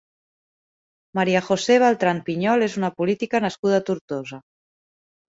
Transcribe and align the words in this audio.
María 1.17 1.41
José 1.49 1.75
Beltran 1.83 2.21
Piñol 2.29 2.67
és 2.67 2.77
una 2.81 2.89
política 3.01 3.41
nascuda 3.43 3.77
a 3.79 3.83
Tortosa. 3.91 4.41